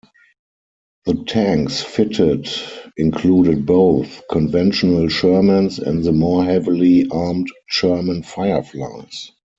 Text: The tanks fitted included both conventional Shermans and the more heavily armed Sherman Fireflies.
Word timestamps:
The 1.05 1.13
tanks 1.25 1.83
fitted 1.83 2.49
included 2.97 3.67
both 3.67 4.23
conventional 4.31 5.05
Shermans 5.09 5.77
and 5.77 6.03
the 6.03 6.11
more 6.11 6.43
heavily 6.43 7.07
armed 7.11 7.51
Sherman 7.67 8.23
Fireflies. 8.23 9.31